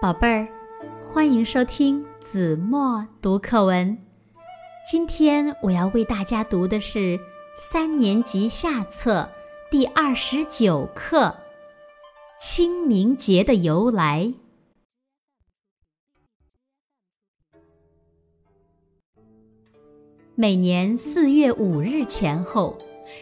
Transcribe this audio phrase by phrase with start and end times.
[0.00, 0.46] 宝贝儿，
[1.02, 3.98] 欢迎收听子墨读课文。
[4.88, 7.18] 今天我要为大家读的是
[7.56, 9.28] 三年级下册
[9.72, 11.26] 第二十九课
[12.40, 14.22] 《清明节的由来》。
[20.36, 22.78] 每年四月五日前后，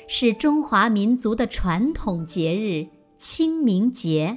[0.07, 2.87] 是中华民族的传统节日
[3.19, 4.37] 清明节。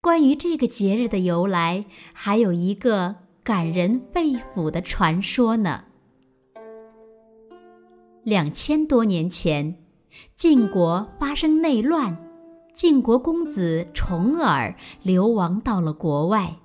[0.00, 5.84] 关于这个节日的由来，还有一个感人肺腑的传说呢。
[8.22, 9.76] 两千多年前，
[10.36, 12.16] 晋国发生内乱，
[12.72, 16.56] 晋国公子重耳流亡到了国外。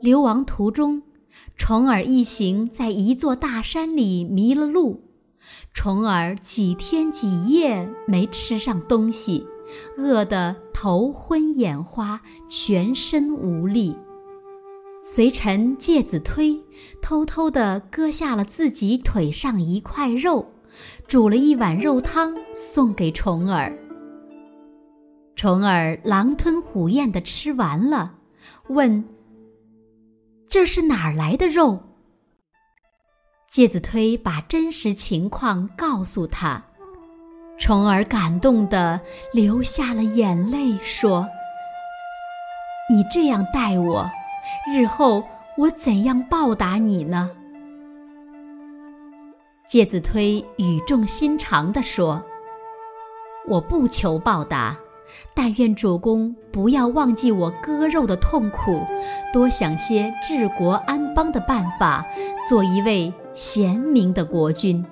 [0.00, 1.02] 流亡途中，
[1.56, 5.02] 重耳一行在一座大山里迷了路，
[5.72, 9.46] 重耳几天几夜没吃上东西。
[9.96, 13.96] 饿得头昏眼花，全身无力。
[15.00, 16.58] 随臣介子推
[17.02, 20.46] 偷偷地割下了自己腿上一块肉，
[21.06, 23.76] 煮了一碗肉汤送给重耳。
[25.36, 28.14] 重耳狼吞虎咽地吃完了，
[28.68, 29.04] 问
[30.48, 31.80] ：“这是哪儿来的肉？”
[33.50, 36.64] 介子推把真实情况告诉他。
[37.56, 39.00] 重耳感动的
[39.32, 41.26] 流下了眼泪，说
[42.90, 44.10] ：“你这样待我，
[44.70, 45.22] 日后
[45.56, 47.30] 我怎样报答你呢？”
[49.66, 52.22] 介子推语重心长地说
[53.48, 54.76] ：“我不求报答，
[55.32, 58.82] 但愿主公不要忘记我割肉的痛苦，
[59.32, 62.04] 多想些治国安邦的办法，
[62.48, 64.84] 做一位贤明的国君。”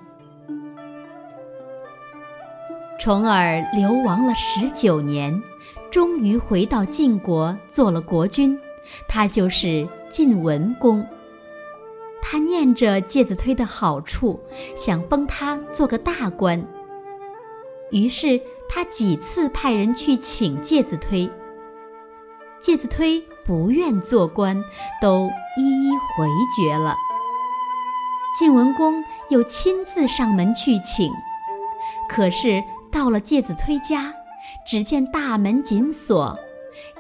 [3.03, 5.43] 重耳流亡了十九年，
[5.91, 8.57] 终于回到晋国做了国君，
[9.09, 11.05] 他就是晋文公。
[12.23, 14.39] 他念着介子推的好处，
[14.77, 16.65] 想封他做个大官。
[17.91, 21.29] 于是他几次派人去请介子推，
[22.61, 24.63] 介子推不愿做官，
[25.01, 26.95] 都一一回绝了。
[28.39, 31.11] 晋文公又亲自上门去请，
[32.09, 32.63] 可是。
[32.93, 34.15] 到了介子推家，
[34.67, 36.39] 只见大门紧锁。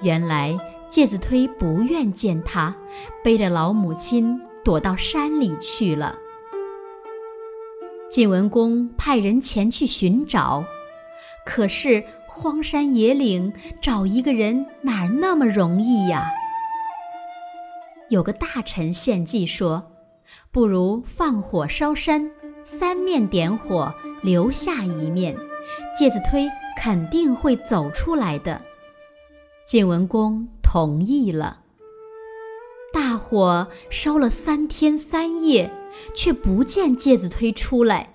[0.00, 0.56] 原来
[0.90, 2.74] 介子推不愿见他，
[3.22, 6.16] 背着老母亲躲到山里去了。
[8.10, 10.64] 晋文公派人前去寻找，
[11.46, 16.30] 可是荒山野岭找一个人哪儿那么容易呀？
[18.08, 19.92] 有个大臣献计说
[20.52, 22.30] ：“不如放火烧山，
[22.62, 25.36] 三面点火，留下一面。”
[25.98, 28.60] 介子推肯定会走出来的，
[29.66, 31.60] 晋文公同意了。
[32.92, 35.70] 大火烧了三天三夜，
[36.14, 38.14] 却不见介子推出来。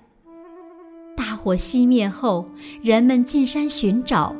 [1.15, 2.47] 大火熄灭后，
[2.81, 4.35] 人们进山寻找，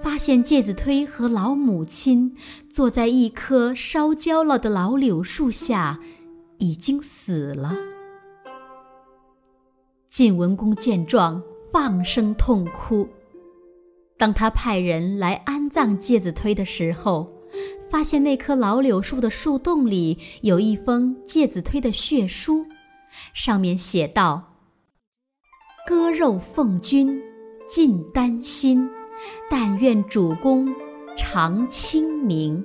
[0.00, 2.36] 发现介子推和老母亲
[2.72, 5.98] 坐在一棵烧焦了的老柳树下，
[6.58, 7.76] 已经死了。
[10.10, 11.42] 晋文公见状。
[11.72, 13.08] 放声痛哭。
[14.18, 17.28] 当他派人来安葬介子推的时候，
[17.90, 22.64] 发现那棵老柳树的树洞里有一封介子推的血书，
[23.34, 24.42] 上面写道
[25.88, 27.20] ：“割肉奉君，
[27.66, 28.88] 尽丹心，
[29.50, 30.72] 但愿主公
[31.16, 32.64] 常清明。”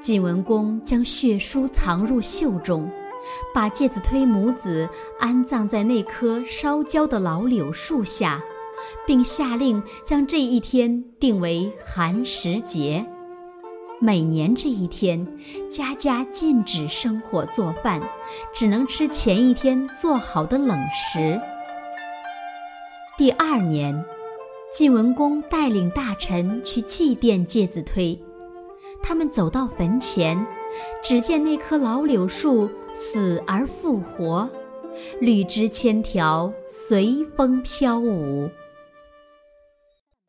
[0.00, 2.88] 晋文公将血书藏入袖中。
[3.54, 4.88] 把介子推母子
[5.18, 8.42] 安葬在那棵烧焦的老柳树下，
[9.06, 13.06] 并下令将这一天定为寒食节。
[14.00, 15.38] 每年这一天，
[15.70, 18.00] 家家禁止生火做饭，
[18.52, 21.40] 只能吃前一天做好的冷食。
[23.16, 24.04] 第二年，
[24.74, 28.20] 晋文公带领大臣去祭奠介子推，
[29.00, 30.44] 他们走到坟前。
[31.02, 34.48] 只见那棵老柳树死而复活，
[35.20, 38.50] 绿枝千条随风飘舞。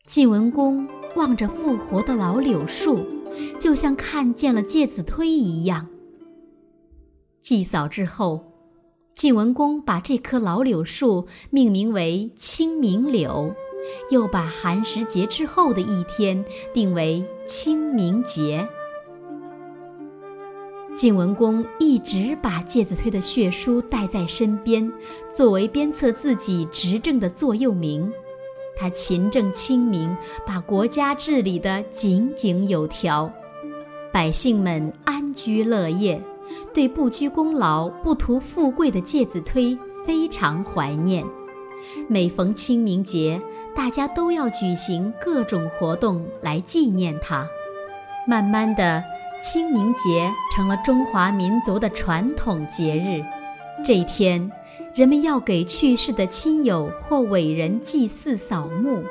[0.06, 3.00] 晋文公望着复活的老柳树，
[3.60, 5.88] 就像看见了介子推一样。
[7.42, 8.44] 祭扫之后，
[9.16, 13.54] 晋文公把这棵老柳树命名为清明柳，
[14.10, 16.44] 又把寒食节之后的一天
[16.74, 18.68] 定为清明节。
[20.96, 24.92] 晋文公一直把介子推的血书带在身边，
[25.34, 28.12] 作为鞭策自己执政的座右铭。
[28.76, 33.32] 他勤政清明，把国家治理得井井有条，
[34.12, 36.22] 百姓们安居乐业。
[36.74, 41.26] 对不居功劳、不图富贵的介子推非常怀念。
[42.08, 43.42] 每逢清明节，
[43.76, 47.48] 大家都要举行各种活动来纪念他。
[48.28, 49.04] 慢慢的，
[49.44, 53.22] 清明节成了中华民族的传统节日。
[53.84, 54.50] 这一天，
[54.96, 59.04] 人们要给去世的亲友或伟人祭祀扫墓，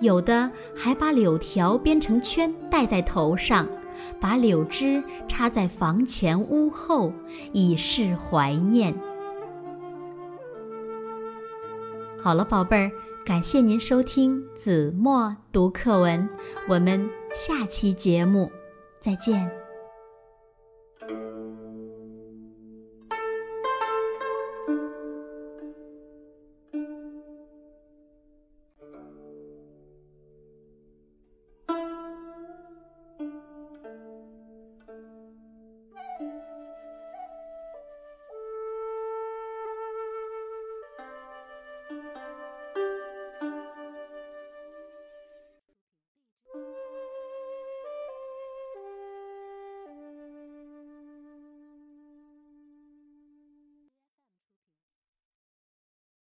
[0.00, 3.68] 有的还把柳条编成圈戴在头上。
[4.18, 7.12] 把柳枝插在房前屋后，
[7.52, 8.94] 以示怀念。
[12.20, 12.90] 好了，宝贝儿，
[13.24, 16.28] 感谢您收听子墨读课文，
[16.68, 18.50] 我们下期节目
[19.02, 19.61] 再见。